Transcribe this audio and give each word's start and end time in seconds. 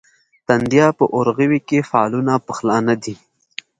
تندیه 0.47 0.87
په 0.97 1.05
اورغوي 1.15 1.59
کې 1.67 1.87
فالونه 1.89 2.33
پخلا 2.47 2.77
نه 2.87 2.95
دي. 3.03 3.15